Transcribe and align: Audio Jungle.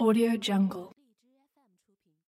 Audio 0.00 0.36
Jungle. 0.36 0.97